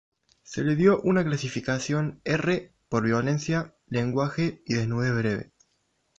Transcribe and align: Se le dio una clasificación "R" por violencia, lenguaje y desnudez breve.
Se 0.41 0.63
le 0.63 0.75
dio 0.75 0.99
una 1.01 1.23
clasificación 1.23 2.21
"R" 2.23 2.73
por 2.89 3.03
violencia, 3.05 3.75
lenguaje 3.85 4.63
y 4.65 4.73
desnudez 4.73 5.13
breve. 5.15 5.51